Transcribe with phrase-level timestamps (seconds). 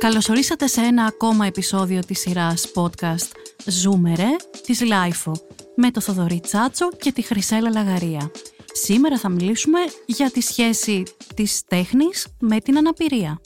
[0.00, 3.30] Καλωσορίσατε σε ένα ακόμα επεισόδιο της σειράς podcast
[3.66, 4.28] «Ζούμε ρε»
[4.66, 5.32] της LiFO
[5.76, 8.30] με το Θοδωρή Τσάτσο και τη Χρυσέλλα Λαγαρία.
[8.72, 11.02] Σήμερα θα μιλήσουμε για τη σχέση
[11.34, 13.40] της τέχνης με την αναπηρία.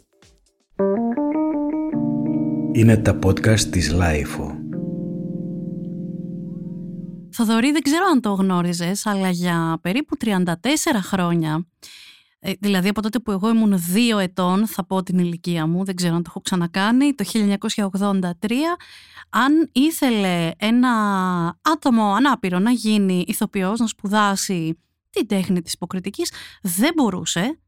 [2.72, 4.58] Είναι τα podcast της LiFO.
[7.30, 10.52] Θοδωρή, δεν ξέρω αν το γνώριζες, αλλά για περίπου 34
[11.00, 12.03] χρόνια ε,
[12.60, 16.14] δηλαδή από τότε που εγώ ήμουν δύο ετών, θα πω την ηλικία μου, δεν ξέρω
[16.14, 17.24] αν το έχω ξανακάνει, το
[18.40, 18.52] 1983,
[19.30, 20.90] αν ήθελε ένα
[21.62, 24.78] άτομο ανάπηρο να γίνει ηθοποιός, να σπουδάσει
[25.10, 27.58] την τέχνη της υποκριτικής, δεν μπορούσε,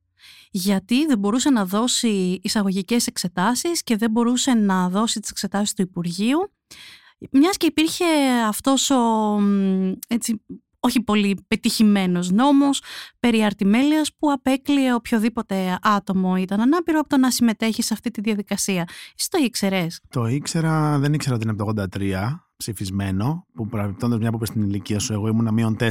[0.50, 5.82] γιατί δεν μπορούσε να δώσει εισαγωγικές εξετάσεις και δεν μπορούσε να δώσει τις εξετάσεις του
[5.82, 6.52] Υπουργείου,
[7.30, 8.04] μιας και υπήρχε
[8.46, 8.96] αυτός ο
[10.08, 10.42] έτσι,
[10.86, 12.82] όχι πολύ πετυχημένος νόμος
[13.20, 18.20] περί αρτιμέλειας που απέκλειε οποιοδήποτε άτομο ήταν ανάπηρο από το να συμμετέχει σε αυτή τη
[18.20, 18.88] διαδικασία.
[19.18, 24.18] Εσύ το ήξερες; Το ήξερα, δεν ήξερα ότι είναι από το 83 ψηφισμένο, που παραπιπτόντας
[24.18, 25.90] μια που είπες στην ηλικία σου, εγώ ήμουν μείον 4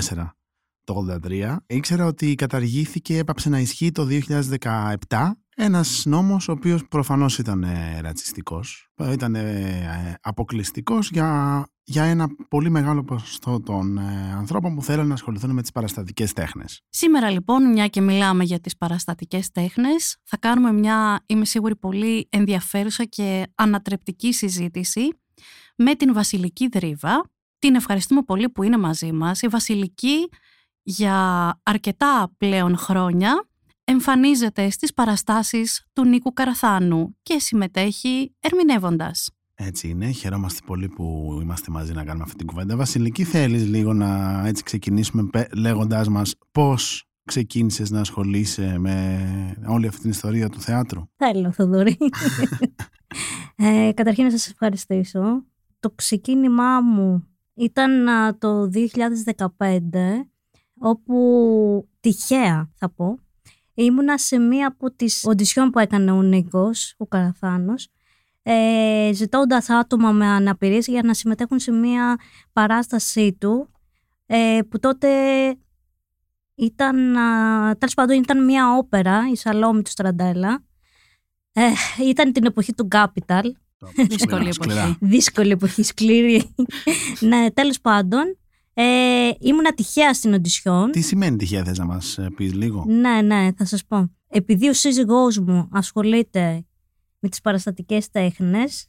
[0.84, 1.56] το 83.
[1.68, 4.08] Ήξερα ότι καταργήθηκε, έπαψε να ισχύει το
[5.10, 12.28] 2017 ένας νόμος ο οποίος προφανώς ήταν ε, ρατσιστικός, ήταν ε, αποκλειστικός για, για ένα
[12.50, 16.82] πολύ μεγάλο ποσοστό των ε, ανθρώπων που θέλουν να ασχοληθούν με τις παραστατικές τέχνες.
[16.90, 22.28] Σήμερα λοιπόν, μια και μιλάμε για τις παραστατικές τέχνες, θα κάνουμε μια, είμαι σίγουρη, πολύ
[22.32, 25.08] ενδιαφέρουσα και ανατρεπτική συζήτηση
[25.76, 27.30] με την Βασιλική Δρίβα.
[27.60, 29.42] Την ευχαριστούμε πολύ που είναι μαζί μας.
[29.42, 30.30] Η Βασιλική
[30.82, 33.48] για αρκετά πλέον χρόνια
[33.84, 39.35] εμφανίζεται στις παραστάσεις του Νίκου Καραθάνου και συμμετέχει ερμηνεύοντας.
[39.58, 42.76] Έτσι είναι, χαιρόμαστε πολύ που είμαστε μαζί να κάνουμε αυτή την κουβέντα.
[42.76, 50.02] Βασιλική, θέλεις λίγο να έτσι ξεκινήσουμε λέγοντάς μας πώς ξεκίνησες να ασχολείσαι με όλη αυτή
[50.02, 51.98] την ιστορία του θεάτρου; Θέλω, Θοδωρή.
[53.56, 55.44] ε, καταρχήν να σας ευχαριστήσω.
[55.80, 58.06] Το ξεκίνημά μου ήταν
[58.38, 60.30] το 2015,
[60.78, 63.20] όπου τυχαία θα πω,
[63.74, 67.90] ήμουνα σε μία από τις οντισιόν που έκανε ο Νίκος, ο Καραθάνος,
[68.48, 72.20] ε, ζητώντας άτομα με αναπηρίες για να συμμετέχουν σε μία
[72.54, 73.70] παράστασή του,
[74.26, 75.10] ε, που τότε
[76.56, 77.14] ήταν,
[77.78, 80.64] τέλος πάντων ήταν μία όπερα, η Σαλόμη του Στραντέλα.
[81.52, 81.62] Ε,
[82.08, 83.44] ήταν την εποχή του Capital.
[84.08, 84.98] Δύσκολη εποχή.
[85.00, 86.56] Δύσκολη εποχή, σκληρή.
[87.30, 88.38] ναι, τέλος πάντων,
[88.74, 88.84] ε,
[89.40, 90.92] ήμουνα τυχαία στην οντισιόν.
[90.92, 94.12] Τι σημαίνει τυχαία, θες να μας ε, πεις λίγο; Ναι, ναι, θα σας πω.
[94.28, 96.66] Επειδή ο σύζυγός μου ασχολείται
[97.26, 98.88] με τις παραστατικές τέχνες,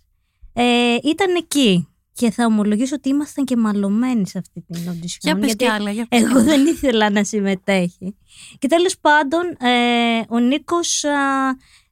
[0.53, 1.89] ε, ήταν εκεί.
[2.13, 5.39] Και θα ομολογήσω ότι ήμασταν και μαλωμένοι σε αυτή την οντισιόν.
[5.39, 8.17] Για πες άλλα, για Εγώ δεν ήθελα να συμμετέχει.
[8.59, 11.05] Και τέλος πάντων, ε, ο Νίκος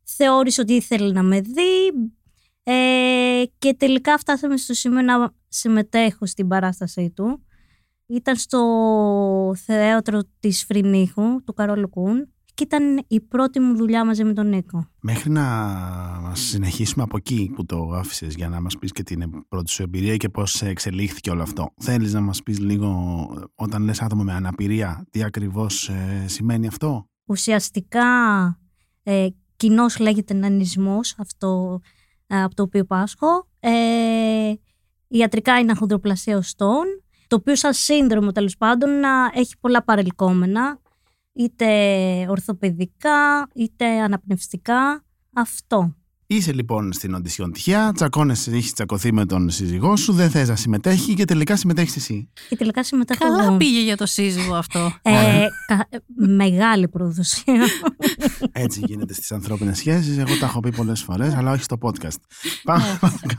[0.05, 2.11] θεώρησε ότι ήθελε να με δει
[2.63, 7.45] ε, και τελικά φτάσαμε στο σημείο να συμμετέχω στην παράστασή του.
[8.07, 8.61] Ήταν στο
[9.65, 14.49] θέατρο της Φρυνίχου, του Καρόλου Κούν και ήταν η πρώτη μου δουλειά μαζί με τον
[14.49, 14.87] Νίκο.
[15.01, 15.43] Μέχρι να
[16.23, 19.83] μας συνεχίσουμε από εκεί που το άφησες για να μας πεις και την πρώτη σου
[19.83, 21.73] εμπειρία και πώς εξελίχθηκε όλο αυτό.
[21.81, 27.09] Θέλεις να μας πεις λίγο όταν λες άτομο με αναπηρία τι ακριβώς ε, σημαίνει αυτό;
[27.27, 28.07] Ουσιαστικά
[29.03, 29.27] ε,
[29.57, 31.81] κοινώς λέγεται νανισμός αυτό
[32.27, 33.49] ε, από το οποίο πάσχω.
[33.61, 34.53] Ε,
[35.09, 36.85] ιατρικά είναι αχονδροπλασία οστών
[37.27, 38.91] το οποίο σαν σύνδρομο τέλος πάντων
[39.35, 40.81] έχει πολλά παρελκόμενα,
[41.35, 41.67] είτε
[42.29, 45.95] ορθοπαιδικά, είτε αναπνευστικά, αυτό.
[46.27, 50.57] Είσαι λοιπόν στην οντισιόν τυχαία, τσακώνεσαι, έχεις τσακωθεί με τον σύζυγό σου, δεν θες να
[50.57, 52.29] συμμετέχει και τελικά συμμετέχεις εσύ.
[52.49, 53.57] Και τελικά συμμετέχω Καλά εγώ.
[53.57, 54.93] πήγε για το σύζυγο αυτό.
[55.03, 57.67] Ε, κα- μεγάλη προδοσία.
[58.53, 60.19] Έτσι γίνεται στις ανθρώπινες σχέσεις.
[60.19, 62.17] Εγώ τα έχω πει πολλές φορές, αλλά όχι στο podcast.
[62.65, 63.37] Πάμε παρακάτω.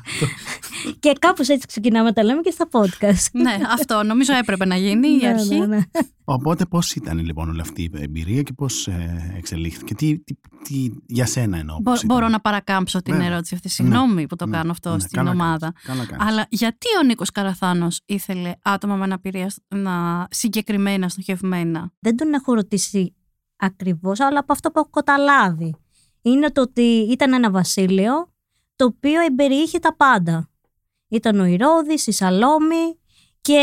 [1.00, 3.30] και κάπως έτσι ξεκινάμε τα λέμε και στα podcast.
[3.32, 5.60] ναι, αυτό νομίζω έπρεπε να γίνει η Ναι, αρχή.
[5.60, 5.80] ναι, ναι.
[6.28, 8.88] Οπότε πώς ήταν λοιπόν όλη αυτή η εμπειρία και πώς
[9.38, 11.76] εξελίχθηκε; Τι, τι, τι για σένα εννοώ.
[11.82, 13.30] Μπο- πώς ήταν; μπορώ να παρακάμψω την Βέβαια.
[13.30, 13.70] ερώτηση αυτή.
[13.70, 15.60] Συγγνώμη που το Ναι, κάνω αυτό ναι, στην καλά ομάδα.
[15.60, 16.34] κάνεις, καλά κάνεις.
[16.34, 22.54] Αλλά γιατί ο Νίκος Καραθάνος ήθελε άτομα με αναπηρία να συγκεκριμένα στοχευμένα; δεν τον έχω
[22.54, 23.16] ρωτήσει
[23.56, 25.76] ακριβώς, αλλά από αυτό που έχω καταλάβει.
[26.22, 26.82] Είναι το ότι
[27.12, 28.34] ήταν ένα βασίλειο
[28.76, 30.50] το οποίο εμπεριείχε τα πάντα.
[31.08, 33.00] Ήταν ο Ηρώδης, η Σαλόμη
[33.42, 33.60] και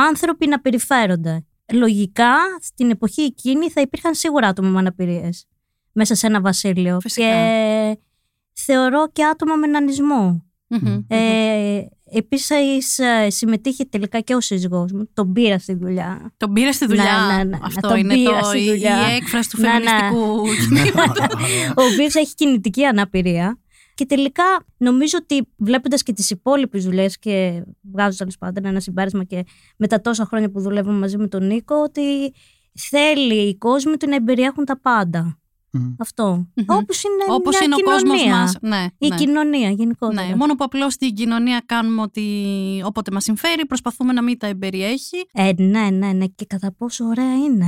[0.00, 1.44] άνθρωποι να περιφέρονται.
[1.72, 5.46] Λογικά, στην εποχή εκείνη θα υπήρχαν σίγουρα άτομα με αναπηρίες
[5.92, 7.00] μέσα σε ένα βασίλειο.
[7.00, 7.26] Φυσικά.
[7.26, 7.98] Και
[8.52, 10.42] θεωρώ και άτομα με νανισμό.
[10.66, 11.04] Μμμ.
[11.08, 15.10] Ε, Επίσης ε, συμμετείχε τελικά και ο σύζυγός μου.
[15.14, 16.32] Τον πήρα στη δουλειά.
[16.36, 19.12] Τον πήρες στη δουλειά; Ναι, ναι, ναι, Αυτό τον είναι πήρα το, στη η, δουλειά.
[19.12, 19.72] η έκφραση του Ναι, ναι.
[19.74, 20.40] φεμινιστικού
[21.82, 23.58] ο οποίος έχει κινητική αναπηρία.
[23.98, 24.44] Και τελικά
[24.76, 27.62] νομίζω ότι βλέποντας και τις υπόλοιπες δουλειές και
[27.92, 29.44] βγάζω τέλος πάντων ένα συμπέρασμα και
[29.76, 32.34] με τα τόσα χρόνια που δουλεύουμε μαζί με τον Νίκο, ότι
[32.78, 35.38] θέλει οι κόσμοι του να εμπεριέχουν τα πάντα.
[35.70, 35.94] Μμμ.
[35.98, 36.24] Αυτό.
[36.54, 36.64] Μμμ.
[36.66, 38.32] Όπως είναι Όπως μια είναι ο κοινωνία.
[38.32, 38.56] κόσμος μας.
[38.60, 39.16] Ναι, Η ναι.
[39.16, 40.28] κοινωνία γενικότερα.
[40.28, 42.24] Ναι, μόνο που απλώς στην κοινωνία κάνουμε ότι
[42.84, 46.26] όποτε μας συμφέρει προσπαθούμε να μην τα εμπεριέχει Ε, ναι, ναι, ναι.
[46.26, 47.66] Και κατά πόσο ωραία είναι.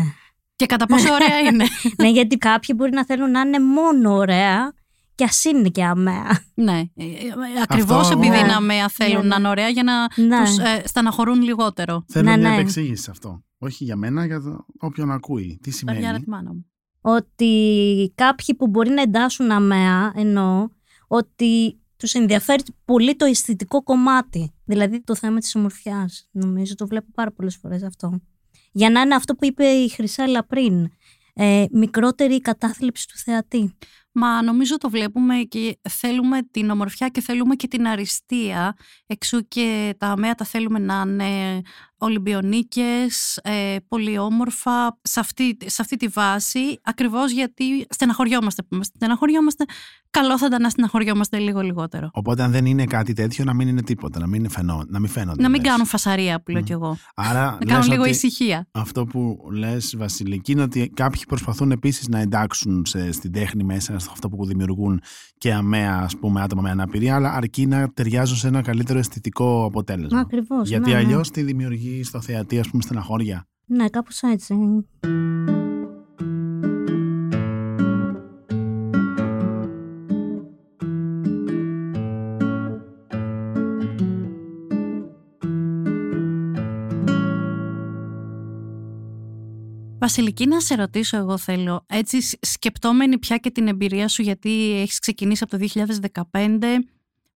[0.57, 1.65] και κατά πόσο ωραία είναι.
[1.97, 4.73] ναι, γιατί κάποιοι μπορεί να θέλουν να είναι μόνο ωραία
[5.21, 6.41] και ας είναι και αμαία.
[6.55, 7.09] ναι, ε, ε,
[7.63, 8.39] ακριβώς Αυτό- επειδή Ναι.
[8.39, 10.45] είναι αμαία θέλουν Ναι, να είναι ωραία για να Ναι.
[10.45, 12.05] τους ε, στεναχωρούν λιγότερο.
[12.09, 12.55] Θέλω Ναι, μια ναι.
[12.55, 13.45] επεξήγηση σε αυτό.
[13.59, 15.59] Όχι για μένα, για το όποιον ακούει.
[15.63, 16.67] Τι Βαριά ρε σημαίνει; τη μάνα μου.
[17.01, 20.69] Ότι κάποιοι που μπορεί να εντάσσουν αμαία εννοώ
[21.07, 24.55] ότι τους ενδιαφέρει πολύ το αισθητικό κομμάτι.
[24.65, 26.29] Δηλαδή το θέμα της ομορφιάς.
[26.31, 28.21] Νομίζω το βλέπω πάρα πολλές φορές αυτό.
[28.73, 30.91] Για να είναι αυτό που είπε η Χρυσάλα πριν.
[31.35, 33.75] Ε, μικρότερη η κατάθλιψη του θεατή.
[34.13, 38.75] Μα νομίζω το βλέπουμε και θέλουμε την ομορφιά και θέλουμε και την αριστεία.
[39.07, 41.61] Εξού και τα αμαία τα θέλουμε να είναι
[42.03, 48.97] Ολυμπιονίκες, ε, πολύ όμορφα, σε αυτή, σε αυτή τη βάση, ακριβώς γιατί στεναχωριόμαστε που είμαστε.
[48.97, 49.65] Στεναχωριόμαστε,
[50.11, 52.11] καλό θα ήταν να στεναχωριόμαστε λίγο λιγότερο.
[52.13, 54.99] Οπότε, αν δεν είναι κάτι τέτοιο, να μην είναι τίποτα, να μην, είναι φαινό, να
[55.01, 55.43] μην φαίνονται.
[55.43, 55.71] Να μην λες.
[55.71, 56.65] κάνουν φασαρία που λέω Μμ.
[56.65, 56.97] κι εγώ.
[57.15, 58.69] Άρα, Να λες κάνουν λίγο ότι ησυχία.
[58.73, 63.99] αυτό που λες Βασιλική είναι ότι κάποιοι προσπαθούν επίσης να εντάξουν σε, στην τέχνη μέσα,
[64.01, 65.01] σε αυτό που δημιουργούν
[65.39, 69.65] και αμαία ας πούμε άτομα με αναπηρία, αλλά αρκεί να ταιριάζουν σε ένα καλύτερο αισθητικό
[69.65, 70.21] αποτέλεσμα.
[70.21, 70.69] Ακριβώς.
[70.69, 71.03] Γιατί ναι, ναι.
[71.03, 74.55] αλλιώς τι δημιουργεί στο θεατή ας πούμε στεναχώρια; Ναι, κάπως έτσι.
[90.11, 94.81] Βασιλική, να σε ρωτήσω εγώ θέλω, έτσι σ- σκεπτόμενη πια και την εμπειρία σου γιατί
[94.81, 95.67] έχεις ξεκινήσει από το
[96.33, 96.59] 2015,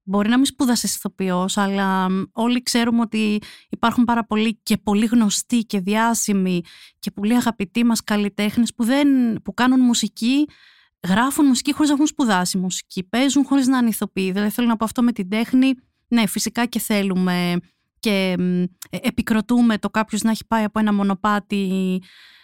[0.03, 5.07] μπορεί να μην σπούδασες ηθοποιός, αλλά μ, όλοι ξέρουμε ότι υπάρχουν πάρα πολλοί και πολύ
[5.07, 6.61] γνωστοί και διάσημοι
[6.99, 9.09] και πολύ αγαπητοί μας καλλιτέχνες που, δεν,
[9.43, 10.49] που κάνουν μουσική,
[11.09, 14.33] γράφουν μουσική χωρίς να έχουν σπουδάσει μουσική, παίζουν χωρίς να είναι ηθοποιοί.
[14.33, 15.75] Δηλαδή θέλω να πω αυτό με την τέχνη,
[16.09, 17.57] ναι φυσικά και θέλουμε
[18.05, 22.03] και μ, ε, επικροτούμε το κάποιος να έχει πάει από ένα μονοπάτι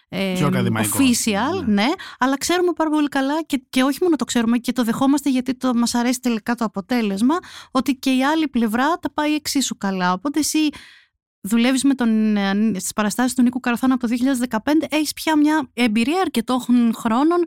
[0.09, 1.73] ε, Πιο ακαδημαϊκό, official, ναι.
[1.73, 1.89] ναι.
[2.19, 5.55] αλλά ξέρουμε πάρα πολύ καλά και, και όχι μόνο το ξέρουμε και το δεχόμαστε γιατί
[5.55, 7.39] το, μας αρέσει τελικά το αποτέλεσμα
[7.71, 10.13] ότι και η άλλη πλευρά τα πάει εξίσου καλά.
[10.13, 10.69] Οπότε εσύ
[11.41, 14.15] δουλεύεις με τον, ε, στις παραστάσεις του Νίκου Καραθάνα από το
[14.51, 16.61] 2015, έχεις πια μια εμπειρία αρκετών
[16.95, 17.45] χρόνων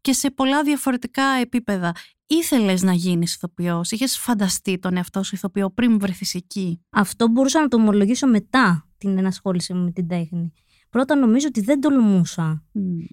[0.00, 1.94] και σε πολλά διαφορετικά επίπεδα.
[2.26, 7.60] Ήθελες να γίνεις ηθοποιός, είχες φανταστεί τον εαυτό σου ηθοποιό πριν βρεθείς εκεί; Αυτό μπορούσα
[7.60, 10.52] να το ομολογήσω μετά την ενασχόληση μου με την τέχνη.
[10.90, 12.64] Πρώτα νομίζω ότι δεν τολμούσα.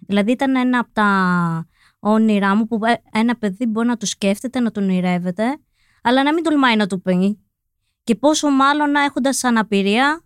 [0.07, 1.67] Δηλαδή ήταν ένα από τα
[1.99, 5.57] όνειρά μου που ε, ένα παιδί μπορεί να το σκέφτεται, να τον ονειρεύεται,
[6.01, 7.39] αλλά να μην τολμάει να το πει.
[8.03, 10.23] Και πόσο μάλλον να έχοντας αναπηρία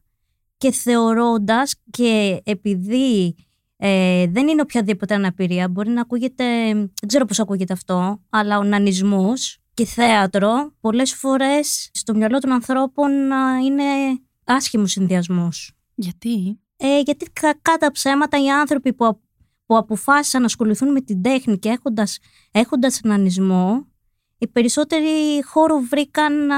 [0.57, 3.35] και θεωρώντας και επειδή
[3.77, 8.63] ε, δεν είναι οποιαδήποτε αναπηρία, μπορεί να ακούγεται, δεν ξέρω πώς ακούγεται αυτό, αλλά ο
[8.63, 13.83] νανισμός και θέατρο πολλές φορές στο μυαλό των ανθρώπων α, είναι
[14.43, 15.71] άσχημος συνδυασμός.
[15.95, 19.19] Γιατί; Ε, γιατί κακά τα ψέματα οι άνθρωποι που, α-
[19.65, 22.19] που αποφάσισαν να ασχοληθούν με την τέχνη και έχοντας,
[22.51, 23.87] έχοντας νανισμό,
[24.37, 26.55] οι περισσότεροι χώρο βρήκαν α,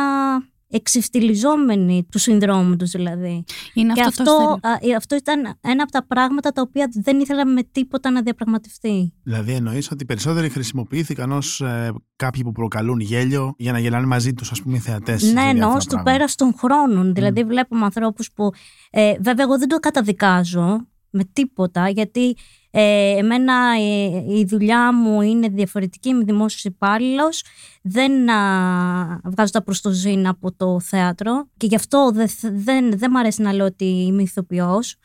[0.71, 3.43] εξυφτιλιζόμενοι του συνδρόμου τους δηλαδή.
[3.73, 6.61] Είναι και αυτό, το αυτό, στερεό- α, ε, αυτό ήταν ένα από τα πράγματα τα
[6.61, 9.13] οποία δεν ήθελα με τίποτα να διαπραγματευτεί.
[9.23, 14.33] Δηλαδή εννοείς ότι περισσότεροι χρησιμοποιήθηκαν ως ε, κάποιοι που προκαλούν γέλιο για να γελάνε μαζί
[14.33, 15.21] τους ας πούμε οι θεατές.
[15.23, 16.17] σε Ναι, εννοώ διάφορα στο πράγματα.
[16.17, 17.13] πέρα των χρόνων.
[17.13, 18.51] Δηλαδή, βλέπουμε ανθρώπους που.
[18.89, 22.35] Ε, βέβαια, εγώ δεν το καταδικάζω με τίποτα, γιατί
[22.71, 27.43] ε, εμένα ε, η δουλειά μου είναι διαφορετική, είμαι δημόσιος υπάλληλος.
[27.81, 33.17] Δεν α, βγάζω τα προστοζήν από το θέατρο και γι' αυτό δεν, δεν, δεν μ'
[33.17, 34.95] αρέσει να λέω ότι είμαι ηθοποιός.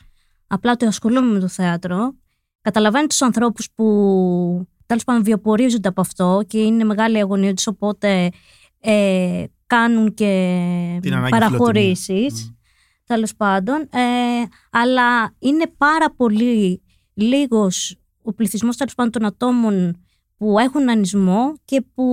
[0.46, 2.14] Απλά ότι ασχολούμαι με το θέατρο.
[2.60, 3.84] Καταλαβαίνω τους ανθρώπους που
[4.86, 8.30] τέλος πάντων βιοπορίζονται από αυτό και είναι μεγάλη η αγωνία τους, οπότε
[8.80, 12.44] ε, κάνουν και Την ανάγκη παραχωρήσεις, φιλοτιμίας.
[12.44, 12.54] Μμ.
[13.04, 13.80] τέλος πάντων.
[13.80, 16.82] Ε, αλλά είναι πάρα πολύ
[17.14, 20.04] λίγος ο πληθυσμός τέλος πάντων των ατόμων
[20.36, 22.06] που έχουν ανισμό και που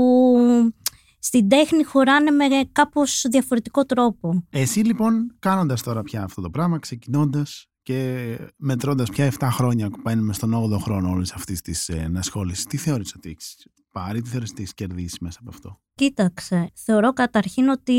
[1.19, 4.43] στην τέχνη χωράνε με κάπως διαφορετικό τρόπο.
[4.49, 9.99] Εσύ λοιπόν κάνοντας τώρα πια αυτό το πράγμα, ξεκινώντας και μετρώντας πια 7 χρόνια που
[10.03, 14.29] μπαίνουμε στον 8ο χρόνο όλης αυτής της ε, ενασχόλησης, τι θεώρησες ότι έχεις πάρει, τι
[14.29, 17.93] θεώρησες ότι έχεις κερδίσει μέσα από αυτό; Κοίταξε, θεωρώ καταρχήν ότι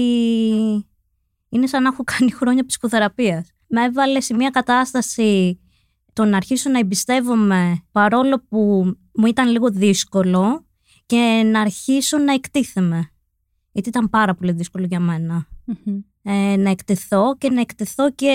[1.48, 3.48] είναι σαν να έχω κάνει χρόνια ψυχοθεραπείας.
[3.66, 5.60] Με έβαλε σε μια κατάσταση
[6.12, 10.66] το να αρχίσω να εμπιστεύομαι παρόλο που μου ήταν λίγο δύσκολο
[11.06, 13.10] και να αρχίσω να εκτίθεμαι.
[13.72, 15.46] Γιατί ήταν πάρα πολύ δύσκολο για μενα
[16.22, 18.32] Ε, να εκτεθώ και να εκτεθώ και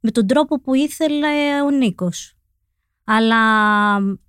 [0.00, 2.34] με τον τρόπο που ήθελε ο Νίκος.
[3.04, 3.40] Αλλά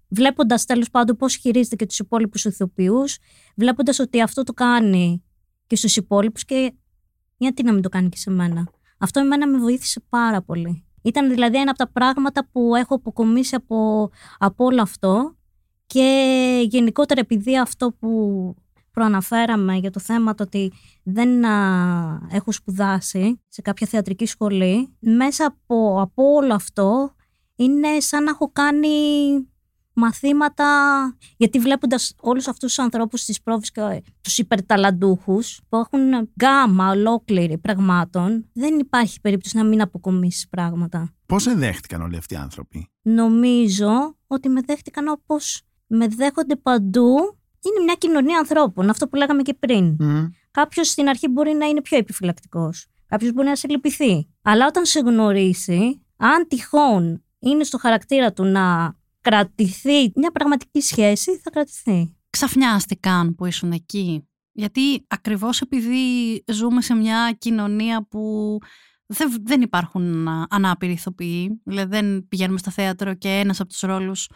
[0.07, 3.17] βλέποντας τέλος πάντων πώς χειρίζεται και τους υπόλοιπους ηθοποιούς,
[3.55, 5.23] βλέποντας ότι αυτό το κάνει
[5.67, 6.73] και στους υπόλοιπους και
[7.37, 8.71] γιατί να μην το κάνει και σε μένα.
[8.97, 10.86] Αυτό εμένα με βοήθησε πάρα πολύ.
[11.01, 15.35] Ήταν δηλαδή ένα από τα πράγματα που έχω αποκομίσει από, από όλο αυτό.
[15.85, 18.55] Και γενικότερα επειδή αυτό που
[18.91, 20.71] προαναφέραμε για το θέμα το ότι
[21.03, 21.43] δεν
[22.31, 27.11] έχω σπουδάσει σε κάποια θεατρική σχολή, μέσα από, από όλο αυτό
[27.55, 28.87] είναι σαν να έχω κάνει
[29.99, 30.65] μαθήματα,
[31.37, 37.57] γιατί βλέποντας όλους αυτούς τους ανθρώπους στις πρόβες και τους υπερταλαντούχους που έχουν γκάμα ολόκληρη
[37.57, 41.13] πραγμάτων, δεν υπάρχει περίπτωση να μην αποκομίσεις πράγματα.
[41.25, 47.15] Πώς σε δέχτηκαν όλοι αυτοί οι άνθρωποι; Νομίζω ότι με δέχτηκαν όπως με δέχονται παντού.
[47.61, 49.97] Είναι μια κοινωνία ανθρώπων, αυτό που λέγαμε και πριν.
[49.99, 50.29] Mm.
[50.51, 52.87] Κάποιος στην αρχή μπορεί να είναι πιο επιφυλακτικός.
[53.05, 54.27] Κάποιος μπορεί να σε λυπηθεί.
[54.41, 58.95] Αλλά όταν σε γνωρίσει, αν τυχόν είναι στο χαρακτήρα του να
[59.29, 62.15] κρατηθεί μια πραγματική σχέση, θα κρατηθεί.
[62.29, 64.27] Ξαφνιάστηκαν που ήσουν εκεί.
[64.51, 68.57] Γιατί ακριβώς επειδή ζούμε σε μια κοινωνία που
[69.43, 74.29] δεν, υπάρχουν ανάπηροι ηθοποιοί, δηλαδή δεν πηγαίνουμε στο θέατρο και ένας από τους ρόλους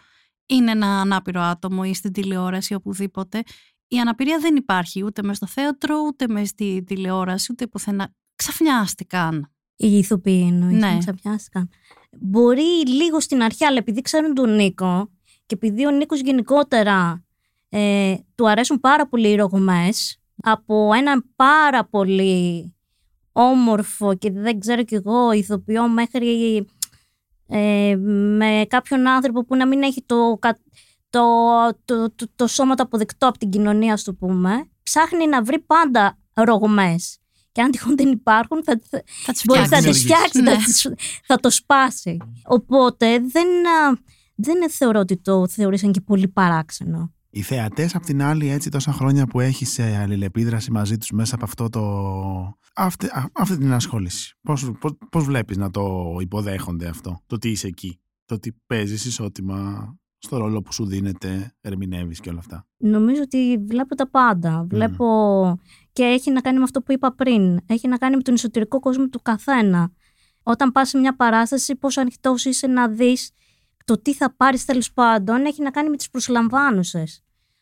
[0.46, 3.42] είναι ένα ανάπηρο άτομο ή στην τηλεόραση ή οπουδήποτε.
[3.88, 8.14] Η αναπηρία δεν υπάρχει ούτε μες στο θέατρο, ούτε μες στη τηλεόραση, ούτε πουθενά.
[8.34, 9.52] Ξαφνιάστηκαν.
[9.76, 10.98] Οι ηθοποιοί εννοείς, ναι.
[10.98, 11.70] ξαφνιάστηκαν.
[12.20, 15.10] Μπορεί λίγο στην αρχή, αλλά επειδή ξέρουν τον Νίκο
[15.46, 17.24] και επειδή ο Νίκος γενικότερα
[17.68, 22.74] ε, του αρέσουν πάρα πολύ οι ρογμές, από έναν πάρα πολύ
[23.32, 26.66] όμορφο και δεν ξέρω κι εγώ ηθοποιό μέχρι
[27.48, 27.96] ε,
[28.36, 30.38] με κάποιον άνθρωπο που να μην έχει το,
[31.10, 31.22] το,
[31.84, 36.18] το, το, το σώμα το αποδεκτό από την κοινωνία, στο πούμε, ψάχνει να βρει πάντα
[36.34, 37.21] ρογμές.
[37.52, 38.80] Και αν τυχόν δεν υπάρχουν, θα,
[39.24, 40.56] θα, τις μπορεί, θα τις φτιάξει, ναι.
[41.24, 42.16] θα, το σπάσει.
[42.44, 43.46] Οπότε δεν,
[44.34, 47.12] δεν θεωρώ ότι το θεωρήσαν και πολύ παράξενο.
[47.34, 51.34] Οι θεατές, απ' την άλλη, έτσι τόσα χρόνια που έχεις σε αλληλεπίδραση μαζί τους μέσα
[51.34, 51.82] από αυτό το.
[52.74, 54.38] Αυτή, αυτή την ασχόληση.
[54.42, 59.04] Πώς πώς, πώς βλέπεις να το υποδέχονται αυτό, το ότι είσαι εκεί, το ότι παίζεις
[59.04, 59.94] ισότιμα;
[60.24, 62.66] Στο ρόλο που σου δίνεται, ερμηνεύεις και όλα αυτά.
[62.76, 64.66] Νομίζω ότι βλέπω τα πάντα.
[64.70, 65.06] Βλέπω
[65.92, 67.60] και έχει να κάνει με αυτό που είπα πριν.
[67.66, 69.92] Έχει να κάνει με τον εσωτερικό κόσμο του καθένα.
[70.42, 73.30] Όταν πας σε μια παράσταση, πόσο ανοιχτός είσαι να δεις
[73.84, 77.04] το τι θα πάρεις τέλος πάντων έχει να κάνει με τις προσλαμβάνουσε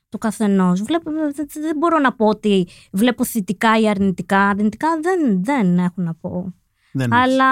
[0.08, 0.82] του καθενός.
[0.82, 4.48] Δεν μπορώ να πω ότι βλέπω θετικά ή αρνητικά.
[4.48, 6.54] Αρνητικά δεν, δεν έχω να πω.
[7.10, 7.50] Αλλά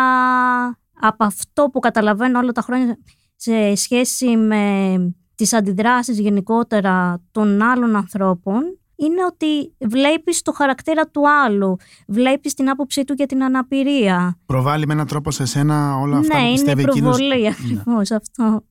[1.00, 2.98] από αυτό που καταλαβαίνω όλα τα χρόνια
[3.40, 4.96] σε σχέση με
[5.34, 11.76] τις αντιδράσεις γενικότερα των άλλων ανθρώπων είναι ότι βλέπεις το χαρακτήρα του άλλου,
[12.06, 14.38] βλέπεις την άποψή του για την αναπηρία.
[14.46, 17.48] Προβάλλει με έναν τρόπο σε σένα όλα αυτά ναι, που πιστεύει εκείνος; Ναι, είναι προβολή
[17.48, 18.64] ακριβώς αυτό.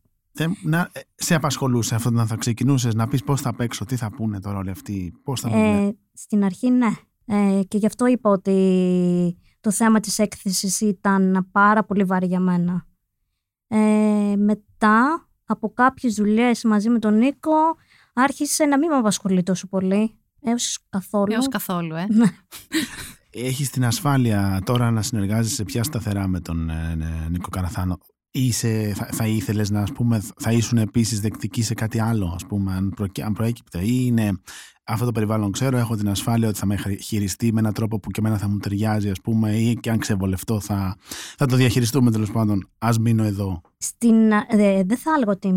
[0.64, 4.10] να, ε, σε απασχολούσε αυτό να θα ξεκινούσες να πεις πώς θα παίξω, τι θα
[4.12, 6.92] πούνε τώρα όλοι αυτοί, πώς θα ε, Στην αρχή, ναι.
[7.26, 12.40] Ε, και γι' αυτό είπα ότι το θέμα της έκθεσης ήταν πάρα πολύ βαρύ για
[12.40, 12.86] μένα.
[13.68, 17.56] Ε, μετά, από κάποιες δουλειές μαζί με τον Νίκο,
[18.14, 20.18] άρχισε να μην με απασχολεί τόσο πολύ.
[20.42, 21.34] Έως καθόλου.
[21.34, 22.06] Έως καθόλου, ε.
[22.10, 22.26] Ναι.
[23.30, 27.98] Έχεις την ασφάλεια τώρα να συνεργάζεσαι πια σταθερά με τον ε, ε, Νίκο Καραθάνο;
[28.32, 32.46] Είσαι, θα, θα ήθελες να, ας πούμε, θα ήσουν επίσης δεκτική σε κάτι άλλο, ας
[32.46, 34.32] πούμε, αν, προ, αν προέκυπτε; Ή είναι
[34.88, 38.12] αυτό το περιβάλλον ξέρω, έχω την ασφάλεια ότι θα με χειριστεί με έναν τρόπο που
[38.12, 40.98] και εμένα θα μου ταιριάζει, ας πούμε, ή και αν ξεβολευτώ θα,
[41.38, 42.70] θα το διαχειριστούμε τέλος πάντων.
[42.78, 43.62] Α μείνω εδώ.
[43.78, 45.54] Στην, ε, δεν θα έλεγα ότι,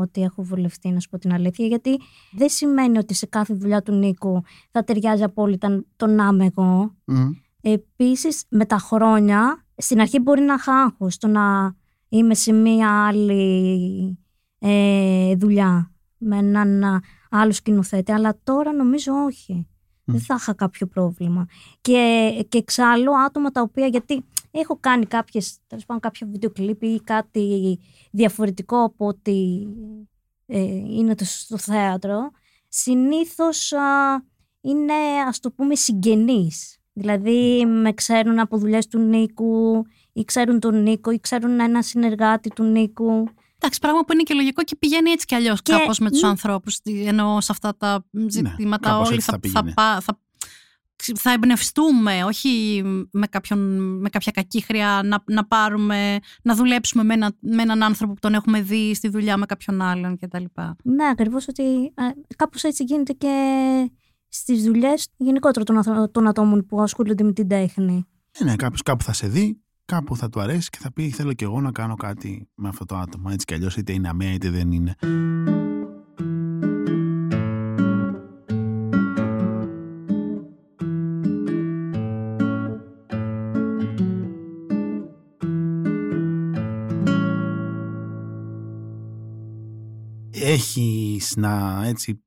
[0.00, 1.98] ότι έχω βολευτεί, να σου πω την αλήθεια, γιατί
[2.32, 6.94] δεν σημαίνει ότι σε κάθε δουλειά του Νίκου θα ταιριάζει απόλυτα το να είμαι εγώ.
[7.12, 7.30] Mm.
[7.60, 11.74] Επίσης, με τα χρόνια, στην αρχή μπορεί να έχω το να
[12.08, 14.18] είμαι σε μία άλλη
[14.58, 19.66] ε, δουλειά με έναν άλλο σκηνοθέτη, αλλά τώρα νομίζω όχι.
[20.04, 21.46] Δεν θα είχα κάποιο πρόβλημα.
[21.80, 26.82] Και, και εξάλλου άτομα τα οποία, γιατί έχω κάνει κάποιες, τέλος πάντων κάποιο βίντεο κλίπ
[26.82, 27.78] ή κάτι
[28.10, 29.68] διαφορετικό από ότι
[30.46, 32.30] ε, είναι το, στο θέατρο,
[32.68, 33.72] συνήθως
[34.60, 34.94] είναι
[35.26, 36.78] ας το πούμε συγγενείς.
[36.92, 42.48] Δηλαδή με ξέρουν από δουλειές του Νίκου ή ξέρουν τον Νίκο ή ξέρουν ένα συνεργάτη
[42.48, 43.28] του Νίκου.
[43.60, 46.78] Εντάξει, πράγμα που είναι και λογικό και πηγαίνει έτσι κι αλλιώς κάπως με τους ανθρώπους.
[46.84, 50.18] Ενώ σε αυτά τα ζητήματα ναι, όλοι θα, θα, θα, θα,
[51.14, 53.58] θα εμπνευστούμε, όχι με, κάποιον,
[54.00, 58.20] με κάποια κακή χρειά να, να πάρουμε, να δουλέψουμε με, ένα, με έναν άνθρωπο που
[58.20, 60.44] τον έχουμε δει στη δουλειά με κάποιον άλλον κτλ.
[60.82, 61.92] Ναι, ακριβώς ότι
[62.36, 63.34] κάπως έτσι γίνεται και
[64.28, 68.06] στις δουλειές γενικότερα των, αθ- των ατόμων που ασχολούνται με την τέχνη.
[68.38, 71.32] Ε, ναι, κάποιος κάπου θα σε δει, κάπου θα του αρέσει και θα πει θέλω
[71.32, 73.28] και εγώ να κάνω κάτι με αυτό το άτομο.
[73.32, 74.94] Έτσι κι αλλιώς είτε είναι αμαία είτε δεν είναι.
[90.30, 92.22] Έχεις να έτσι...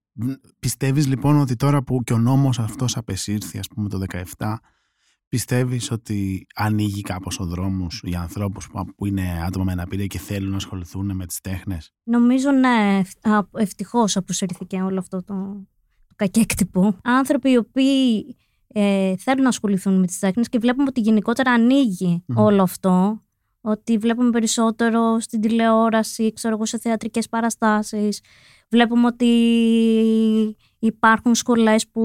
[0.59, 3.99] Πιστεύεις λοιπόν ότι τώρα που και ο νόμος αυτός απεσύρθη ας πούμε το
[4.37, 4.55] 17
[5.35, 10.19] Πιστεύεις ότι ανοίγει κάπως ο δρόμος για ανθρώπους που- που είναι άτομα με αναπηρία και
[10.19, 13.01] θέλουν να ασχοληθούν με τις τέχνες; Νομίζω ναι,
[13.53, 15.33] ευτυχώς αποσυρθήκε όλο αυτό το,
[16.07, 16.97] το κακέκτυπο.
[17.03, 18.35] Άνθρωποι οι οποίοι
[18.67, 22.37] ε, θέλουν να ασχοληθούν με τις τέχνες και βλέπουμε ότι γενικότερα ανοίγει Μμμ.
[22.37, 23.21] όλο αυτό.
[23.61, 28.21] Ότι βλέπουμε περισσότερο στην τηλεόραση, ξέρω εγώ, σε θεατρικές παραστάσεις.
[28.69, 29.27] Βλέπουμε ότι
[30.79, 32.01] υπάρχουν σχολές που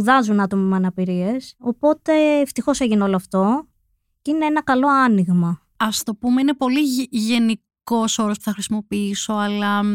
[0.00, 1.54] σπουδάζουν άτομα με αναπηρίες.
[1.58, 3.68] Οπότε ευτυχώς έγινε όλο αυτό
[4.22, 5.60] και είναι ένα καλό άνοιγμα.
[5.76, 9.94] Ας το πούμε, είναι πολύ γε- γενικός όρος που θα χρησιμοποιήσω, αλλά μ,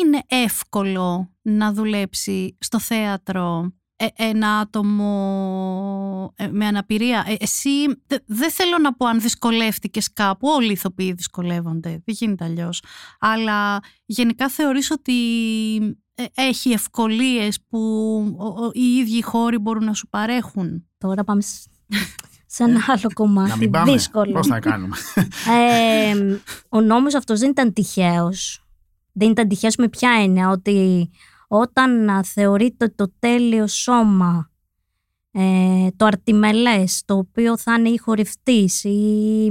[0.00, 7.24] είναι εύκολο να δουλέψει στο θέατρο ε, ένα άτομο ε, με αναπηρία.
[7.28, 7.70] Ε, εσύ,
[8.06, 12.82] δε- δεν θέλω να πω αν δυσκολεύτηκες κάπου, όλοι οι ηθοποιοί δυσκολεύονται, δεν γίνεται αλλιώς.
[13.20, 15.12] Αλλά γενικά θεωρείς ότι
[15.76, 15.90] ε,
[16.34, 17.78] έχει ευκολίες που
[18.38, 20.86] ο- ο- οι ίδιοι χώροι μπορούν να σου παρέχουν.
[20.98, 21.64] Τώρα πάμε σ-
[22.46, 23.58] σε ένα άλλο Να κομμάτι.
[23.58, 23.92] μην πάμε.
[23.92, 24.32] Δύσκολο.
[24.32, 24.96] Πώς θα κάνουμε;
[26.10, 28.60] Ε, ο νόμος αυτός δεν ήταν τυχαίος.
[29.12, 31.10] Δεν ήταν τυχαίος με ποια έννοια, ότι
[31.48, 34.50] όταν α, θεωρείται το τέλειο σώμα,
[35.30, 39.44] ε, το αρτιμελές, το οποίο θα είναι η χορευτής, η,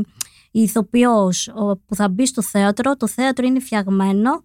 [0.51, 4.41] η ηθοποιός ο- που θα μπει στο θέατρο, το θέατρο είναι φτιαγμένο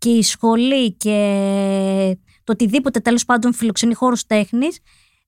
[0.00, 4.78] και η σχολή και το οτιδήποτε τέλος πάντων φιλοξενεί χώρος τέχνης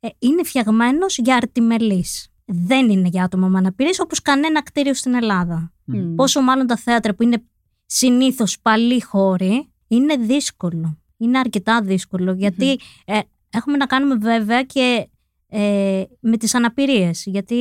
[0.00, 2.28] ε, είναι φτιαγμένος για αρτιμελείς.
[2.44, 5.72] Δεν είναι για άτομα με αναπηρίες όπως κανένα κτίριο στην Ελλάδα.
[5.84, 6.14] Μμ.
[6.14, 7.44] Πόσο μάλλον τα θέατρα που είναι
[7.86, 10.98] συνήθως παλιοί χώροι, είναι δύσκολο.
[11.16, 13.18] Είναι αρκετά δύσκολο, γιατί ε,
[13.50, 15.08] έχουμε να κάνουμε βέβαια και
[15.48, 17.22] ε, με τις αναπηρίες.
[17.26, 17.56] Γιατί,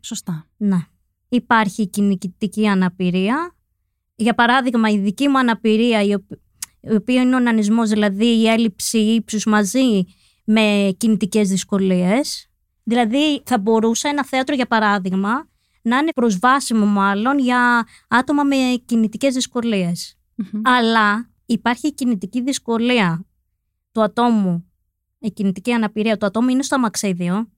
[0.00, 0.46] Σωστά.
[0.56, 0.86] να,
[1.28, 3.54] υπάρχει η κινητική αναπηρία.
[4.14, 6.02] Για παράδειγμα, η δική μου αναπηρία,
[6.86, 10.04] η, οπ- η οποία είναι ο νανισμός, δηλαδή η έλλειψη ύψους μαζί
[10.44, 12.50] με κινητικές δυσκολίες.
[12.82, 15.48] Δηλαδή, θα μπορούσε ένα θέατρο, για παράδειγμα,
[15.82, 20.18] να είναι προσβάσιμο μάλλον για άτομα με κινητικές δυσκολίες.
[20.34, 20.60] Μμμ.
[20.64, 23.26] Αλλά υπάρχει η κινητική δυσκολία
[23.92, 24.70] του ατόμου,
[25.18, 27.50] η κινητική αναπηρία του ατόμου είναι στο αμαξίδιο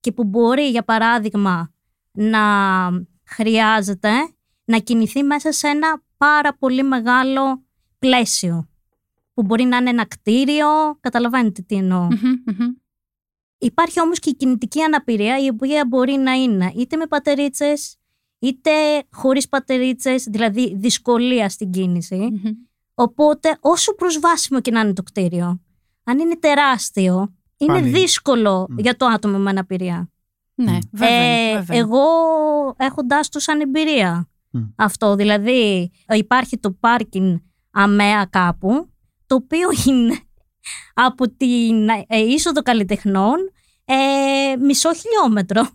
[0.00, 1.74] και που μπορεί, για παράδειγμα,
[2.12, 2.40] να
[3.24, 4.10] χρειάζεται
[4.64, 7.65] να κινηθεί μέσα σε ένα πάρα πολύ μεγάλο
[8.06, 8.68] πλαίσιο
[9.34, 10.66] που μπορεί να είναι ένα κτίριο,
[11.00, 12.02] καταλαβαίνετε τι εννοώ.
[12.02, 12.72] Μμμ, μμμ.
[13.58, 17.96] Υπάρχει όμως και η κινητική αναπηρία η οποία μπορεί να είναι είτε με πατερίτσες
[18.38, 18.70] είτε
[19.12, 22.16] χωρίς πατερίτσες, δηλαδή δυσκολία στην κίνηση.
[22.16, 22.50] Μμμ.
[22.94, 25.60] Οπότε όσο προσβάσιμο και να είναι το κτίριο,
[26.04, 27.88] αν είναι τεράστιο, είναι Πάλι.
[27.88, 28.78] δύσκολο Μμ.
[28.78, 30.10] για το άτομο με αναπηρία.
[30.54, 31.50] Ναι, βέβαια.
[31.50, 31.78] Ε, βέβαια.
[31.78, 32.04] εγώ
[32.76, 34.60] έχοντας το σαν εμπειρία Μμ.
[34.76, 37.36] αυτό, δηλαδή υπάρχει το πάρκινγκ
[37.76, 38.90] αμαία κάπου,
[39.26, 40.18] το οποίο είναι
[40.94, 43.36] από την ε, είσοδο καλλιτεχνών
[43.84, 45.62] ε, μισό χιλιόμετρο.
[45.62, 45.70] το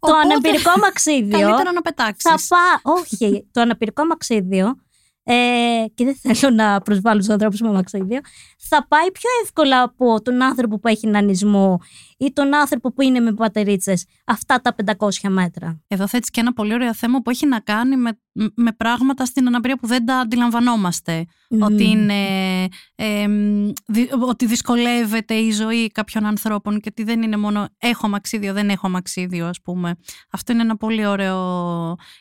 [0.00, 2.46] Οπότε, αναπηρικό μαξίδιο Καλύτερα να θα πετάξεις.
[2.48, 2.80] πά...
[2.82, 4.76] Όχι, το αναπηρικό μαξίδιο
[5.24, 8.20] ε, και δεν θέλω να προσβάλλω τους ανθρώπους με μαξίδιο
[8.58, 11.80] θα πάει πιο εύκολα από τον άνθρωπο που έχει νανισμό
[12.26, 15.80] ή τον άνθρωπο που είναι με πατερίτσες αυτά τα 500 μέτρα.
[15.88, 18.18] Εδώ θέτεις και ένα πολύ ωραίο θέμα που έχει να κάνει με,
[18.54, 21.24] με πράγματα στην αναπηρία που δεν τα αντιλαμβανόμαστε.
[21.60, 22.14] Ότι, είναι,
[22.94, 28.06] ε, μ, δυ- ότι δυσκολεύεται η ζωή κάποιων ανθρώπων και ότι δεν είναι μόνο έχω
[28.06, 29.94] αμαξίδιο, δεν έχω αμαξίδιο ας πούμε.
[30.30, 31.36] Αυτό είναι ένα πολύ ωραίο...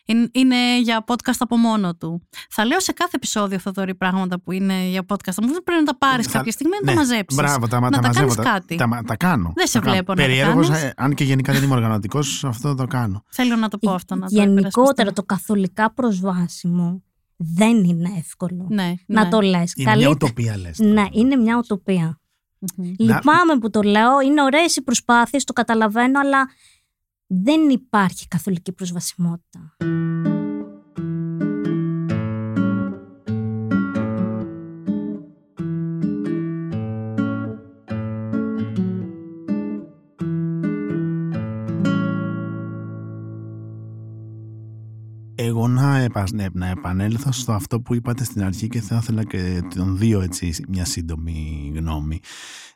[0.06, 2.28] Είναι, είναι για podcast από μόνο του.
[2.50, 5.36] Θα λέω σε κάθε επεισόδιο θα δωρεί πράγματα που είναι για podcast.
[5.42, 7.40] Μου δεν πρέπει να τα πάρεις Θα- κάποια στιγμή να Ναι, τα μαζέψεις.
[7.42, 8.28] Μπράβο, τα, να τα, τα μαζεύω.
[8.28, 8.76] κάνεις τα, κάτι.
[8.76, 9.54] Τα, τα κάνω.
[9.56, 9.91] Δεν σε τα κάνω.
[9.92, 10.84] Βλέπω να τα Περιέργως, κάνεις.
[10.84, 13.24] ε, αν και γενικά δεν είμαι οργανωτικός, αυτό το κάνω.
[13.30, 14.16] Θέλω να το πω αυτό.
[14.16, 15.14] Να το Γενικότερα υπερασπιστώ.
[15.14, 17.04] το καθολικά προσβάσιμο
[17.38, 19.30] δεν είναι εύκολο Ναι, να ναι.
[19.30, 19.74] το λες.
[19.76, 20.80] Είναι μια ουτοπία, λες.
[20.80, 22.20] Ναι, είναι μια ουτοπία.
[22.78, 22.86] Μμμ.
[23.00, 26.48] Λυπάμαι που το λέω, είναι ωραίες οι προσπάθειες, το καταλαβαίνω, αλλά
[27.28, 29.76] δεν υπάρχει καθολική προσβασιμότητα.
[45.44, 49.24] Εγώ να, επα, ναι, να επανέλθω στο αυτό που είπατε στην αρχή και θα ήθελα
[49.24, 52.20] και τον δύο έτσι μια σύντομη γνώμη.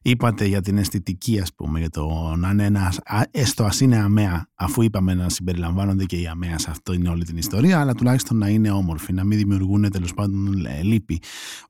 [0.02, 2.94] Είπατε για την αισθητική ας πούμε, για το να είναι ένα,
[3.32, 7.24] έστω ας είναι αμαία, αφού είπαμε να συμπεριλαμβάνονται και οι αμαία σε αυτό είναι όλη
[7.24, 11.22] την ιστορία, αλλά τουλάχιστον να είναι όμορφοι, να μην δημιουργούν τέλος πάντων λύπη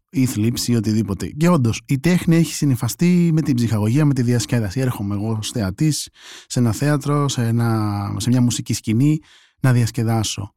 [0.10, 1.28] ή θλίψη ή οτιδήποτε.
[1.28, 4.80] Και όντως, η τέχνη έχει συνειφαστεί με την ψυχαγωγία, με τη διασκέδαση.
[4.80, 6.10] Έρχομαι εγώ ως θεατής
[6.48, 9.20] σε ένα θέατρο, σε, ένα, σε μια μουσική σκηνή
[9.60, 10.55] να διασκεδάσω.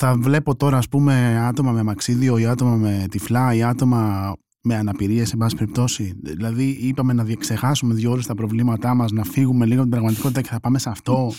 [0.00, 4.76] Θα βλέπω τώρα, ας πούμε, άτομα με μαξίδιο ή άτομα με τυφλά ή άτομα με
[4.76, 6.18] αναπηρία, σε πάση περιπτώσει.
[6.22, 10.40] Δηλαδή, είπαμε να διεξεχάσουμε δύο ώρες τα προβλήματά μας, να φύγουμε λίγο από την πραγματικότητα
[10.40, 11.32] και θα πάμε σε αυτό.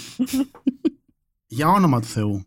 [1.58, 2.44] Για όνομα του Θεού.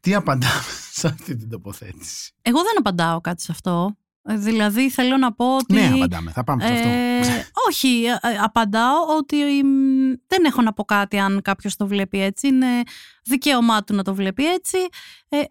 [0.00, 0.62] Τι απαντάμε
[0.98, 3.96] σε αυτή την τοποθέτηση; Εγώ δεν απαντάω κάτι σε αυτό.
[4.22, 5.74] Ε, δηλαδή θέλω να πω ότι...
[5.74, 6.30] Ναι, απαντάμε.
[6.30, 6.88] Θα πάμε σε αυτό.
[6.88, 9.36] Ε, όχι, ε, απαντάω ότι
[10.26, 12.46] δεν έχω να πω κάτι αν κάποιος το βλέπει έτσι.
[12.46, 12.66] Είναι
[13.24, 14.78] δικαίωμά του να το βλέπει έτσι.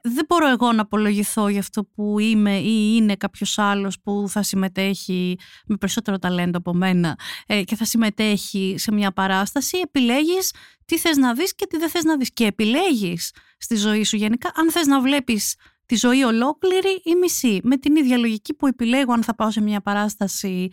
[0.02, 4.44] δεν μπορώ εγώ να απολογηθώ για αυτό που είμαι ή είναι κάποιος άλλος που θα
[4.44, 7.18] συμμετέχει με περισσότερο ταλέντο από μένα
[7.64, 9.78] και θα συμμετέχει σε μια παράσταση.
[9.78, 10.54] Επιλέγεις
[10.86, 12.34] τι θες να δεις και τι δεν θες να δεις.
[12.34, 15.56] Και επιλέγεις στη ζωή σου γενικά αν θες να βλέπεις
[15.90, 17.60] τη ζωή ολόκληρη ή μισή.
[17.64, 20.70] Με την ίδια λογική που επιλέγω αν θα πάω σε μια παράσταση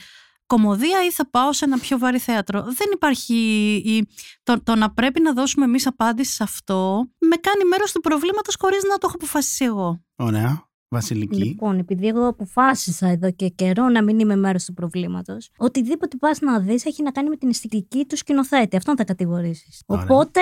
[0.46, 2.62] κομμωδία ή θα πάω σε ένα πιο βαρύ θέατρο.
[2.62, 4.06] Δεν υπάρχει.
[4.42, 8.56] Το, το να πρέπει να δώσουμε εμείς απάντηση σε αυτό με κάνει μέρος του προβλήματος
[8.60, 10.04] χωρίς να το έχω αποφασίσει εγώ.
[10.16, 10.64] Ωραία.
[10.88, 11.44] Βασιλική.
[11.44, 16.40] Λοιπόν, επειδή εγώ αποφάσισα εδώ και καιρό να μην είμαι μέρος του προβλήματος, οτιδήποτε πας
[16.40, 18.76] να δεις έχει να κάνει με την αισθητική του σκηνοθέτη.
[18.76, 19.82] Αυτόν θα κατηγορήσεις.
[19.86, 20.40] Οπότε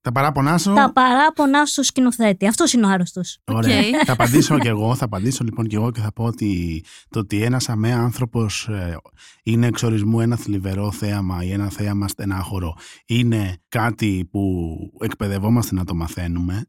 [0.00, 0.74] τα παράπονά σου.
[0.74, 2.46] Τα παράπονά σου σκηνοθέτη.
[2.46, 3.38] Αυτός είναι ο άρρωστος.
[3.44, 3.80] Ωραία.
[3.80, 4.04] Okay.
[4.04, 4.94] θα απαντήσω και εγώ.
[4.94, 8.96] Θα απαντήσω λοιπόν και εγώ και θα πω ότι το ότι ένας αμαία άνθρωπος ε,
[9.42, 12.74] είναι εξορισμού ένα θλιβερό θέαμα ή ένα θέαμα στενάχωρο
[13.06, 14.66] είναι κάτι που
[15.00, 16.66] εκπαιδευόμαστε να το μαθαίνουμε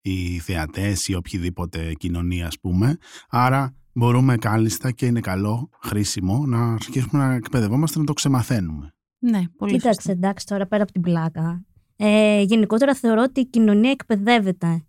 [0.00, 2.96] οι θεατές ή οποιοδήποτε κοινωνία ας πούμε.
[3.28, 8.94] Άρα μπορούμε κάλλιστα και είναι καλό, χρήσιμο να αρχίσουμε να εκπαιδευόμαστε να το ξεμαθαίνουμε.
[9.18, 11.64] Ναι, πολύ Κοίταξε, εντάξει, τώρα πέρα από την πλάκα.
[12.02, 14.84] Ε, γενικότερα θεωρώ ότι η κοινωνία εκπαιδεύεται.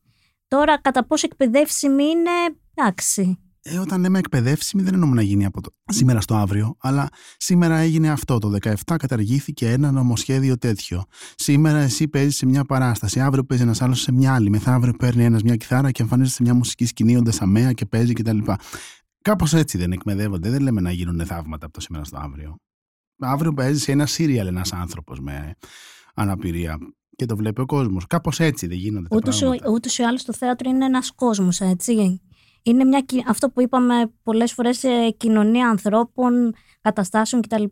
[0.48, 2.30] Τώρα, κατά πόσο εκπαιδεύσιμη είναι,
[2.74, 3.40] εντάξει.
[3.62, 7.78] Ε, όταν λέμε εκπαιδεύσιμη, δεν εννοούμε να γίνει από το σήμερα στο αύριο, αλλά σήμερα
[7.78, 8.38] έγινε αυτό.
[8.38, 11.04] Το 17 καταργήθηκε ένα νομοσχέδιο τέτοιο.
[11.36, 14.50] Σήμερα εσύ παίζεις σε μια παράσταση, αύριο παίζει ένας άλλος σε μια άλλη.
[14.50, 18.14] Μεθαύριο παίρνει ένας μια κιθάρα και εμφανίζεται σε μια μουσική σκηνή, όντα αμαία και παίζει
[18.14, 18.40] κτλ.
[19.22, 20.50] Κάπως έτσι δεν εκπαιδεύονται.
[20.50, 22.56] Δεν λέμε να γίνουν θαύματα από το σήμερα στο αύριο.
[23.20, 25.56] Αύριο παίζει σε ένα σύριαλ ένας άνθρωπος με
[26.14, 26.78] αναπηρία
[27.16, 28.08] και το βλέπει ο κόσμος.
[28.08, 29.08] Κάπως έτσι δεν γίνονται.
[29.72, 32.22] Ούτως ή άλλως το θέατρο είναι ένας κόσμος, έτσι.
[32.64, 37.64] Είναι μια, αυτό που είπαμε πολλές φορές σε κοινωνία ανθρώπων, καταστάσεων κτλ.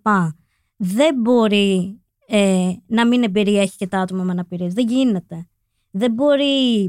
[0.76, 4.74] Δεν μπορεί ε, να μην εμπεριέχει και τα άτομα με αναπηρίες.
[4.74, 5.48] Δεν γίνεται.
[5.92, 6.86] Δεν μπορεί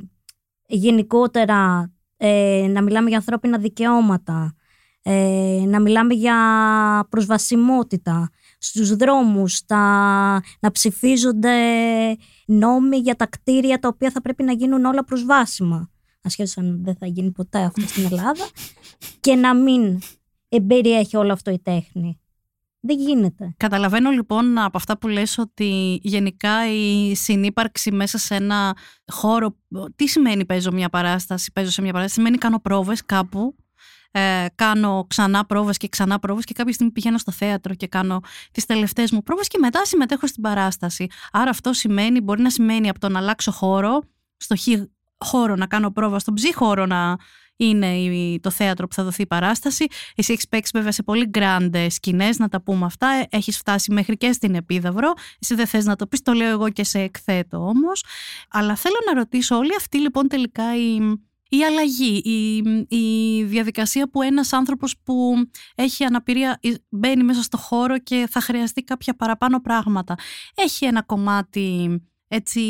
[0.67, 4.55] γενικότερα ε, να μιλάμε για ανθρώπινα δικαιώματα,
[5.03, 6.37] ε, να μιλάμε για
[7.11, 8.31] προσβασιμότητα,
[8.63, 9.79] στους δρόμους, τα,
[10.61, 11.57] να ψηφίζονται
[12.47, 15.91] νόμοι για τα κτίρια τα οποία θα πρέπει να γίνουν όλα προσβάσιμα.
[16.23, 18.49] Ασχέτως αν δεν θα γίνει ποτέ αυτό στην Ελλάδα.
[19.21, 19.99] και να μην
[20.49, 22.21] εμπεριέχει όλο αυτό η τέχνη.
[22.81, 23.55] Δεν γίνεται.
[23.57, 28.77] Καταλαβαίνω λοιπόν από αυτά που λες ότι γενικά η συνύπαρξη μέσα σε ένα
[29.13, 29.57] χώρο.
[29.97, 33.55] Τι σημαίνει παίζω μια παράσταση, παίζω σε μια παράσταση, σημαίνει κάνω πρόβες κάπου
[34.11, 38.21] ε, κάνω ξανά πρόβες και ξανά πρόβες και κάποια στιγμή πηγαίνω στο θέατρο και κάνω
[38.53, 41.07] τις τελευταίες μου πρόβες και μετά συμμετέχω στην παράσταση.
[41.33, 44.03] Άρα αυτό σημαίνει, μπορεί να σημαίνει από το να αλλάξω χώρο,
[44.37, 44.67] στο χ
[45.25, 47.17] χώρο να κάνω πρόβα, στον ψ χώρο να
[47.57, 49.87] είναι το θέατρο που θα δοθεί η παράσταση.
[50.15, 53.27] Εσύ έχεις παίξει βέβαια σε πολύ γκράντες σκηνές, να τα πούμε αυτά.
[53.31, 55.13] Έχεις φτάσει μέχρι και στην Επίδαυρο.
[55.39, 58.05] Εσύ δεν θες να το πεις, το λέω εγώ και σε εκθέτω όμως.
[58.51, 60.99] Αλλά θέλω να ρωτήσω, όλη αυτή λοιπόν τελικά η,
[61.53, 62.57] η αλλαγή, η,
[62.97, 65.35] η διαδικασία που ένας άνθρωπος που
[65.75, 70.15] έχει αναπηρία ε, μπαίνει μέσα στο χώρο και θα χρειαστεί κάποια παραπάνω πράγματα.
[70.55, 72.63] Έχει ένα κομμάτι έτσι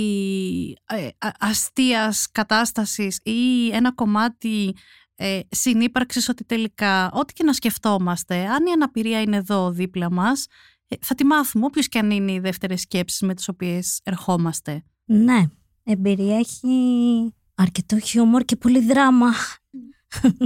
[0.86, 4.74] ε, αστείας κατάστασης ή ένα κομμάτι
[5.14, 10.46] ε, συνύπαρξης ότι τελικά ό,τι και να σκεφτόμαστε, αν η αναπηρία είναι εδώ δίπλα μας,
[10.88, 14.84] ε, θα τη μάθουμε όποιος και αν είναι οι δεύτερες σκέψεις με τις οποίες ερχόμαστε.
[15.04, 15.46] Ναι,
[15.84, 19.28] εμπεριέχει αρκετό χιούμορ και πολύ δράμα.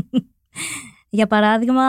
[1.16, 1.82] για παράδειγμα,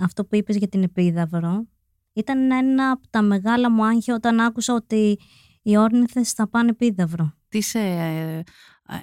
[0.00, 1.66] αυτό που είπες για την Επίδαυρο,
[2.12, 5.18] ήταν ένα από τα μεγάλα μου άγχη όταν άκουσα ότι
[5.62, 7.34] οι όρνηθες θα πάνε Επίδαυρο.
[7.48, 8.42] Τι σε ε,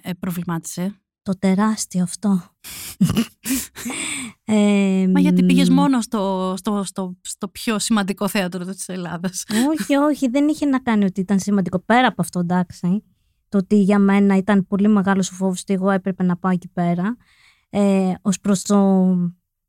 [0.02, 2.42] ε, προβλημάτισε; Το τεράστιο αυτό.
[4.44, 9.96] ε, Μα γιατί πήγες μόνο στο, στο, στο, στο πιο σημαντικό θέατρο της Ελλάδας; όχι,
[9.96, 11.80] όχι, δεν είχε να κάνει ότι ήταν σημαντικό.
[11.80, 13.04] Πέρα από αυτό, εντάξει.
[13.50, 16.68] Το ότι για μένα ήταν πολύ μεγάλος ο φόβος ότι εγώ έπρεπε να πάω εκεί
[16.68, 17.18] πέρα
[17.70, 19.08] ε, ως προς το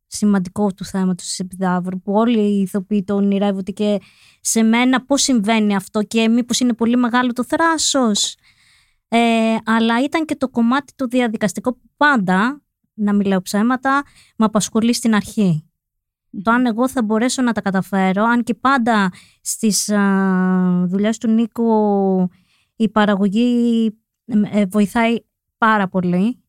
[0.07, 4.01] σημαντικό του θέματος της επιδαύρου που όλοι οι ηθοποιοί το ονειρεύονται και
[4.41, 8.37] σε μένα πώς συμβαίνει αυτό και μήπως είναι πολύ μεγάλο το θράσος.
[9.09, 12.63] Ε, αλλά ήταν και το κομμάτι το διαδικαστικό που πάντα
[12.95, 14.03] να μην λέω ψέματα
[14.37, 15.71] με απασχολεί στην αρχή.
[16.43, 19.13] Το αν εγώ θα μπορέσω να τα καταφέρω αν και πάντα
[19.43, 21.65] στις α, δουλειές του Νίκου
[22.83, 23.87] η παραγωγή
[24.51, 25.17] ε, βοηθάει
[25.59, 26.45] πάρα πολύ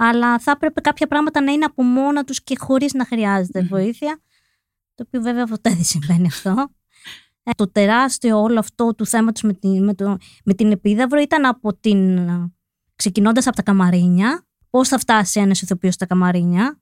[0.00, 4.20] αλλά θα έπρεπε κάποια πράγματα να είναι από μόνα τους και χωρίς να χρειάζεται βοήθεια,
[4.94, 6.68] το οποίο βέβαια ποτέ δεν συμβαίνει αυτό.
[7.42, 11.44] Ε, το τεράστιο όλο αυτό του θέματος με την, με, το, με την επίδαυρο ήταν
[11.44, 12.28] από την,
[12.96, 16.80] ξεκινώντας από τα καμαρίνια, πώς θα φτάσει ένας ηθοποιός στα καμαρινια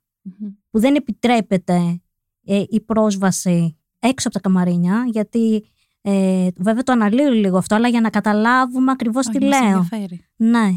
[0.71, 2.01] που δεν επιτρέπεται
[2.45, 5.67] ε, η πρόσβαση έξω από τα καμαρίνια, γιατί
[6.09, 9.89] ε, βέβαια το αναλύω λίγο αυτό, αλλά για να καταλάβουμε ακριβώς τι λέω.
[10.37, 10.69] Ναι.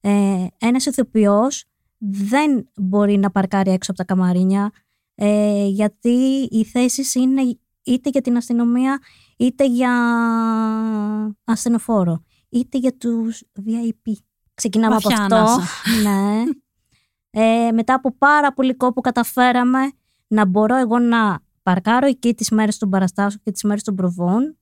[0.00, 1.64] Ε, ένας ηθοποιός
[1.98, 4.70] δεν μπορεί να παρκάρει έξω από τα καμαρίνια
[5.14, 8.98] ε, γιατί οι θέσεις είναι είτε για την αστυνομία
[9.36, 9.92] είτε για
[11.44, 14.12] ασθενοφόρο είτε για τους VIP.
[14.54, 15.62] Ξεκινάμε από αυτό.
[16.02, 16.42] ναι.
[17.30, 19.78] Ε, μετά από πάρα πολύ κόπο καταφέραμε
[20.26, 24.58] να μπορώ εγώ να παρκάρω εκεί τις μέρες των παραστάσεων και τις μέρες των προβών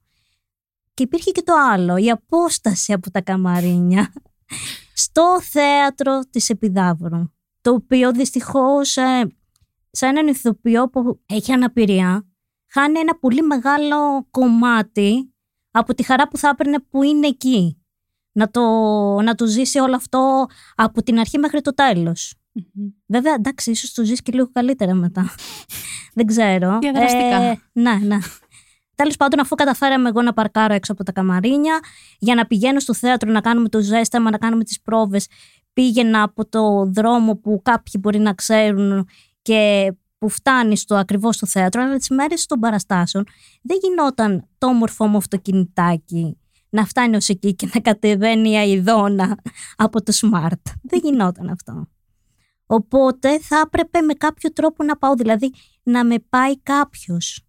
[0.95, 4.13] και υπήρχε και το άλλο, η απόσταση από τα καμαρίνια
[5.05, 9.37] στο θέατρο της Επιδαύρου, το οποίο δυστυχώς ε,
[9.91, 12.27] σε έναν ηθοποιό που έχει αναπηρία
[12.73, 15.33] χάνει ένα πολύ μεγάλο κομμάτι
[15.71, 17.77] από τη χαρά που θα έπαιρνε που είναι εκεί.
[18.35, 18.63] Να το,
[19.23, 22.43] να το ζήσει όλο αυτό από την αρχή μέχρι το τελος
[23.07, 25.35] Βέβαια, εντάξει, ίσως το ζήσει και λίγο καλύτερα μετά.
[26.15, 26.79] Δεν ξέρω.
[26.79, 27.43] Διαδραστικά.
[27.43, 28.19] Ε, ναι, ναι.
[29.03, 31.81] Τέλος πάντων, αφού καταφέραμε εγώ να παρκάρω έξω από τα καμαρίνια,
[32.19, 35.27] για να πηγαίνω στο θέατρο να κάνουμε το ζέσταμα, να κάνουμε τις πρόβες,
[35.73, 39.09] πήγαινα από το δρόμο που κάποιοι μπορεί να ξέρουν
[39.43, 43.25] και που φτάνει στο ακριβώς στο θέατρο, αλλά τις μέρες των παραστάσεων
[43.63, 46.39] δεν γινόταν το όμορφο μου αυτοκινητάκι
[46.69, 49.39] να φτάνει ως εκεί και να κατεβαίνει η αηδόνα
[49.77, 50.63] από το smart.
[50.83, 51.89] Δεν γινόταν αυτό.
[52.67, 57.47] Οπότε θα έπρεπε με κάποιο τρόπο να πάω, δηλαδή να με πάει κάποιος.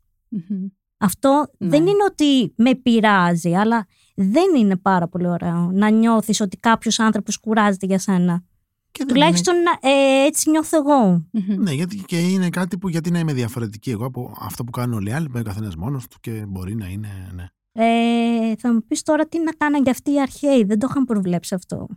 [1.04, 1.70] Αυτό ναι.
[1.70, 7.00] δεν είναι ότι με πειράζει, αλλά δεν είναι πάρα πολύ ωραίο να νιώθεις ότι κάποιος
[7.00, 8.44] άνθρωπος κουράζεται για σένα.
[8.92, 11.26] Και Τουλάχιστον ε, έτσι νιώθω εγώ.
[11.58, 14.98] Ναι, γιατί και είναι κάτι που γιατί να είμαι διαφορετική εγώ από αυτό που κάνουν
[14.98, 17.08] όλοι οι άλλοι, ο καθένας μόνος του και μπορεί να είναι.
[17.34, 17.48] Ναι.
[17.72, 20.64] Ε, θα μου πεις τώρα τι να κάναν και αυτοί οι αρχαίοι.
[20.64, 21.88] Δεν το είχαν προβλέψει αυτό.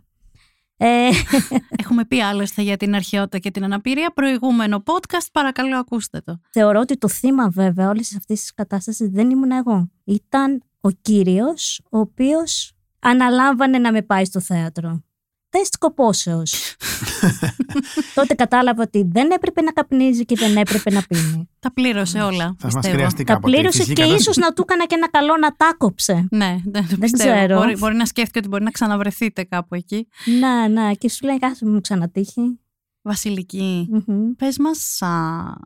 [0.77, 1.09] Ε...
[1.83, 4.11] Έχουμε πει άλλωστε για την αρχαιότητα και την αναπηρία.
[4.13, 6.39] Προηγούμενο podcast, παρακαλώ ακούστε το.
[6.51, 9.89] Θεωρώ ότι το θύμα βέβαια όλης αυτής της κατάστασης δεν ήμουν εγώ.
[10.03, 15.03] Ήταν ο κύριος, ο οποίος αναλάμβανε να με πάει στο θέατρο.
[15.49, 16.75] Τεστ κοπόσεως.
[18.15, 21.49] Τότε κατάλαβα ότι δεν έπρεπε να καπνίζει και δεν έπρεπε να πίνει.
[21.59, 22.55] Τα πλήρωσε όλα.
[22.59, 26.27] Θα μας χρειαστεί Τα πλήρωσε και ίσως να του έκανα και ένα καλό να τάκοψε.
[26.31, 27.57] Ναι, δεν, δεν ξέρω.
[27.57, 30.07] Μπορεί, μπορεί να σκέφτηκε ότι μπορεί να ξαναβρεθείτε κάπου εκεί.
[30.39, 30.93] Ναι, ναι.
[30.93, 32.59] Και σου λέει κάτι μου ξανατύχει.
[33.01, 34.35] Βασιλική, mm-hmm.
[34.37, 34.99] πες μας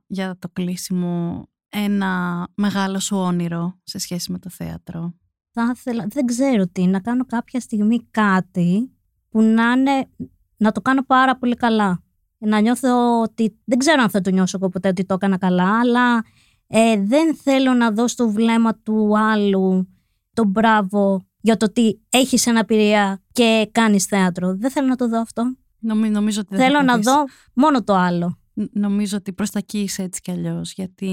[0.08, 5.14] για το κλείσιμο ένα μεγάλο σου όνειρο σε σχέση με το θέατρο.
[5.52, 8.92] Θα ήθελα, δεν ξέρω τι, να κάνω κάποια στιγμή κάτι
[9.30, 10.10] που να είναι,
[10.62, 12.04] να το κάνω πάρα πολύ καλά.
[12.38, 15.80] Να νιώθω ότι, δεν ξέρω αν θα το νιώσω εγώ ποτέ ότι το έκανα καλά,
[15.80, 16.24] αλλά
[16.68, 19.88] ε, δεν θέλω να δω στο βλέμμα του άλλου
[20.34, 24.56] τον μπράβο για το ότι έχεις αναπηρία και κάνεις θέατρο.
[24.56, 25.56] Δεν θέλω να το δω αυτό.
[25.80, 30.04] Νομίζω ότι δεν Θέλω να δω μόνο το άλλο νομίζω ότι προς τα εκεί είσαι
[30.04, 31.08] έτσι κι αλλιώς γιατί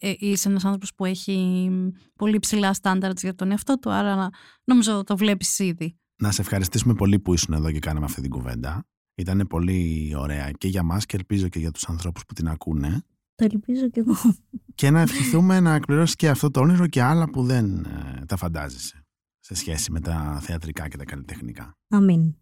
[0.00, 1.70] ε, είσαι ένας άνθρωπος που έχει
[2.16, 4.28] πολύ ψηλά στάνταρτς για τον εαυτό του άρα
[4.64, 5.96] νομίζω το βλέπεις ήδη.
[6.22, 8.84] Να σε ευχαριστήσουμε πολύ που ήσουν εδώ και κάναμε αυτή την κουβέντα.
[9.14, 13.02] Ήταν πολύ ωραία και για μας και ελπίζω και για τους ανθρώπους που την ακούνε.
[13.34, 14.14] Το ελπίζω κι εγώ.
[14.74, 18.36] Και να ευχηθούμε να εκπληρώσεις και αυτό το όνειρο και άλλα που δεν ε, τα
[18.36, 19.06] φαντάζεσαι
[19.38, 21.78] σε σχέση με τα θεατρικά και τα καλλιτεχνικά.
[21.88, 22.34] Αμήν.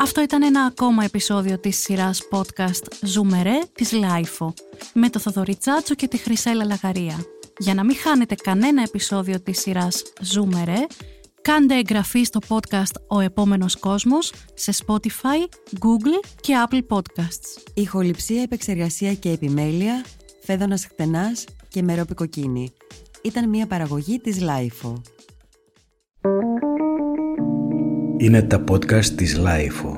[0.00, 4.54] Αυτό ήταν ένα ακόμα επεισόδιο της σειράς podcast «Ζούμε ρε» της LiFO
[4.94, 7.16] με το Θοδωρή Τσάτσο και τη Χρυσέλλα Λαγαρία.
[7.58, 10.86] Για να μην χάνετε κανένα επεισόδιο της σειράς «Ζούμε ρε»,
[11.42, 17.70] κάντε εγγραφή στο podcast «Ο Επόμενος Κόσμος» σε Spotify, Google και Apple Podcasts.
[17.74, 20.04] Ηχοληψία, επεξεργασία και επιμέλεια,
[20.42, 22.72] Φαίδωνας Κτενάς και Μερόπη Κοκκίνη.
[23.22, 25.02] Ήταν μια παραγωγή της LiFO.
[28.16, 29.97] Είναι τα podcast της Λάιφο.